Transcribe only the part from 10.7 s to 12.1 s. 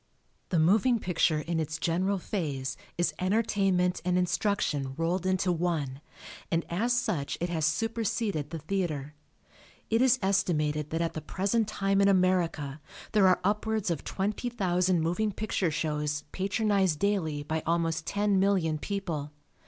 that at the present time in